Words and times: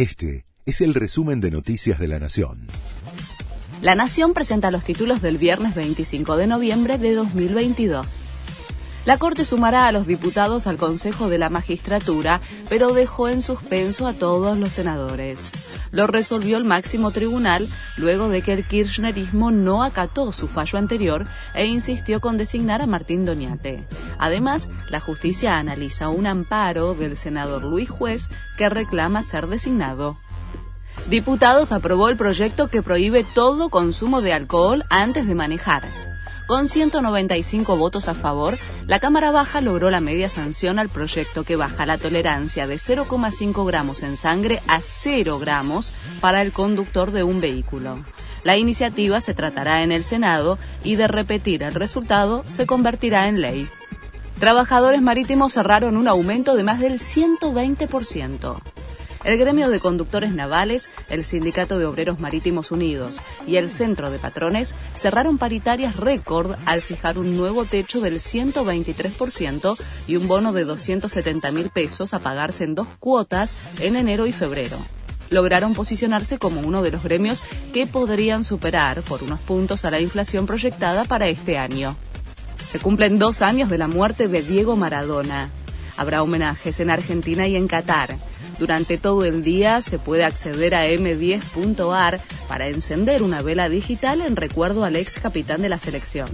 Este 0.00 0.46
es 0.64 0.80
el 0.80 0.94
resumen 0.94 1.42
de 1.42 1.50
Noticias 1.50 1.98
de 1.98 2.08
la 2.08 2.18
Nación. 2.18 2.68
La 3.82 3.94
Nación 3.94 4.32
presenta 4.32 4.70
los 4.70 4.82
títulos 4.82 5.20
del 5.20 5.36
viernes 5.36 5.74
25 5.74 6.38
de 6.38 6.46
noviembre 6.46 6.96
de 6.96 7.12
2022. 7.12 8.24
La 9.06 9.16
Corte 9.16 9.46
sumará 9.46 9.86
a 9.86 9.92
los 9.92 10.06
diputados 10.06 10.66
al 10.66 10.76
Consejo 10.76 11.30
de 11.30 11.38
la 11.38 11.48
Magistratura, 11.48 12.40
pero 12.68 12.92
dejó 12.92 13.28
en 13.28 13.40
suspenso 13.40 14.06
a 14.06 14.12
todos 14.12 14.58
los 14.58 14.74
senadores. 14.74 15.52
Lo 15.90 16.06
resolvió 16.06 16.58
el 16.58 16.64
máximo 16.64 17.10
tribunal 17.10 17.68
luego 17.96 18.28
de 18.28 18.42
que 18.42 18.52
el 18.52 18.66
kirchnerismo 18.66 19.50
no 19.50 19.82
acató 19.82 20.32
su 20.32 20.48
fallo 20.48 20.78
anterior 20.78 21.26
e 21.54 21.64
insistió 21.64 22.20
con 22.20 22.36
designar 22.36 22.82
a 22.82 22.86
Martín 22.86 23.24
Doñate. 23.24 23.84
Además, 24.18 24.68
la 24.90 25.00
justicia 25.00 25.58
analiza 25.58 26.10
un 26.10 26.26
amparo 26.26 26.94
del 26.94 27.16
senador 27.16 27.64
Luis 27.64 27.88
Juez 27.88 28.28
que 28.58 28.68
reclama 28.68 29.22
ser 29.22 29.46
designado. 29.46 30.18
Diputados 31.08 31.72
aprobó 31.72 32.10
el 32.10 32.16
proyecto 32.16 32.68
que 32.68 32.82
prohíbe 32.82 33.24
todo 33.24 33.70
consumo 33.70 34.20
de 34.20 34.34
alcohol 34.34 34.84
antes 34.90 35.26
de 35.26 35.34
manejar. 35.34 35.84
Con 36.50 36.66
195 36.66 37.76
votos 37.76 38.08
a 38.08 38.14
favor, 38.14 38.58
la 38.88 38.98
Cámara 38.98 39.30
Baja 39.30 39.60
logró 39.60 39.88
la 39.88 40.00
media 40.00 40.28
sanción 40.28 40.80
al 40.80 40.88
proyecto 40.88 41.44
que 41.44 41.54
baja 41.54 41.86
la 41.86 41.96
tolerancia 41.96 42.66
de 42.66 42.74
0,5 42.74 43.64
gramos 43.64 44.02
en 44.02 44.16
sangre 44.16 44.58
a 44.66 44.80
0 44.80 45.38
gramos 45.38 45.92
para 46.20 46.42
el 46.42 46.50
conductor 46.50 47.12
de 47.12 47.22
un 47.22 47.40
vehículo. 47.40 48.04
La 48.42 48.56
iniciativa 48.56 49.20
se 49.20 49.32
tratará 49.32 49.84
en 49.84 49.92
el 49.92 50.02
Senado 50.02 50.58
y 50.82 50.96
de 50.96 51.06
repetir 51.06 51.62
el 51.62 51.72
resultado 51.72 52.44
se 52.48 52.66
convertirá 52.66 53.28
en 53.28 53.40
ley. 53.40 53.68
Trabajadores 54.40 55.00
marítimos 55.00 55.52
cerraron 55.52 55.96
un 55.96 56.08
aumento 56.08 56.56
de 56.56 56.64
más 56.64 56.80
del 56.80 56.94
120%. 56.94 58.60
El 59.24 59.36
gremio 59.36 59.68
de 59.68 59.80
conductores 59.80 60.32
navales, 60.32 60.90
el 61.10 61.24
Sindicato 61.24 61.78
de 61.78 61.84
Obreros 61.84 62.20
Marítimos 62.20 62.70
Unidos 62.70 63.20
y 63.46 63.56
el 63.56 63.68
Centro 63.68 64.10
de 64.10 64.18
Patrones 64.18 64.74
cerraron 64.96 65.36
paritarias 65.36 65.96
récord 65.96 66.56
al 66.64 66.80
fijar 66.80 67.18
un 67.18 67.36
nuevo 67.36 67.66
techo 67.66 68.00
del 68.00 68.20
123% 68.20 69.76
y 70.06 70.16
un 70.16 70.26
bono 70.26 70.52
de 70.52 70.64
270 70.64 71.50
mil 71.52 71.68
pesos 71.68 72.14
a 72.14 72.18
pagarse 72.20 72.64
en 72.64 72.74
dos 72.74 72.88
cuotas 72.98 73.54
en 73.80 73.96
enero 73.96 74.26
y 74.26 74.32
febrero 74.32 74.78
lograron 75.30 75.74
posicionarse 75.74 76.38
como 76.38 76.60
uno 76.60 76.82
de 76.82 76.90
los 76.90 77.02
gremios 77.02 77.42
que 77.72 77.86
podrían 77.86 78.42
superar 78.42 79.02
por 79.02 79.22
unos 79.22 79.40
puntos 79.40 79.84
a 79.84 79.90
la 79.90 80.00
inflación 80.00 80.46
proyectada 80.46 81.04
para 81.04 81.28
este 81.28 81.56
año. 81.56 81.96
Se 82.70 82.78
cumplen 82.78 83.18
dos 83.18 83.40
años 83.42 83.70
de 83.70 83.78
la 83.78 83.88
muerte 83.88 84.28
de 84.28 84.42
Diego 84.42 84.76
Maradona. 84.76 85.50
Habrá 86.00 86.22
homenajes 86.22 86.80
en 86.80 86.88
Argentina 86.88 87.46
y 87.46 87.56
en 87.56 87.68
Qatar. 87.68 88.16
Durante 88.58 88.96
todo 88.96 89.26
el 89.26 89.42
día 89.42 89.82
se 89.82 89.98
puede 89.98 90.24
acceder 90.24 90.74
a 90.74 90.86
m10.ar 90.86 92.18
para 92.48 92.68
encender 92.68 93.22
una 93.22 93.42
vela 93.42 93.68
digital 93.68 94.22
en 94.22 94.34
recuerdo 94.34 94.84
al 94.84 94.96
ex 94.96 95.18
capitán 95.18 95.60
de 95.60 95.68
la 95.68 95.78
selección. 95.78 96.30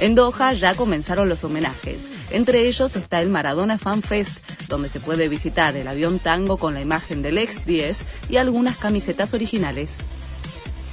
En 0.00 0.16
Doha 0.16 0.54
ya 0.54 0.74
comenzaron 0.74 1.28
los 1.28 1.44
homenajes. 1.44 2.10
Entre 2.32 2.66
ellos 2.66 2.96
está 2.96 3.20
el 3.20 3.28
Maradona 3.28 3.78
Fan 3.78 4.02
Fest, 4.02 4.38
donde 4.68 4.88
se 4.88 4.98
puede 4.98 5.28
visitar 5.28 5.76
el 5.76 5.86
avión 5.86 6.18
tango 6.18 6.56
con 6.56 6.74
la 6.74 6.80
imagen 6.80 7.22
del 7.22 7.38
ex 7.38 7.64
10 7.64 8.06
y 8.30 8.38
algunas 8.38 8.78
camisetas 8.78 9.32
originales. 9.32 10.00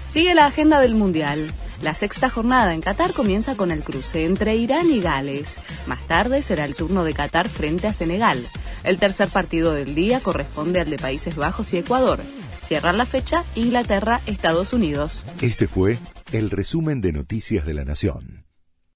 Sigue 0.08 0.36
la 0.36 0.46
agenda 0.46 0.80
del 0.80 0.94
Mundial. 0.94 1.52
La 1.82 1.96
sexta 1.96 2.30
jornada 2.30 2.76
en 2.76 2.82
Qatar 2.82 3.12
comienza 3.12 3.56
con 3.56 3.72
el 3.72 3.84
cruce 3.84 4.26
entre 4.26 4.56
Irán 4.56 4.92
y 4.92 5.02
Gales. 5.02 5.60
Más 5.88 6.06
tarde 6.06 6.44
será 6.44 6.66
el 6.66 6.76
turno 6.76 7.04
de 7.04 7.16
Qatar 7.16 7.50
frente 7.50 7.88
a 7.88 7.94
Senegal. 7.94 8.38
El 8.84 9.00
tercer 9.00 9.30
partido 9.30 9.74
del 9.74 9.96
día 9.96 10.20
corresponde 10.20 10.80
al 10.80 10.92
de 10.92 10.98
Países 10.98 11.36
Bajos 11.36 11.74
y 11.74 11.78
Ecuador. 11.78 12.20
Cierran 12.62 13.00
la 13.00 13.08
fecha 13.08 13.44
Inglaterra-Estados 13.56 14.74
Unidos. 14.74 15.26
Este 15.42 15.68
fue 15.68 15.98
el 16.32 16.52
resumen 16.52 17.02
de 17.02 17.14
Noticias 17.14 17.66
de 17.66 17.74
la 17.74 17.84
Nación. 17.84 18.41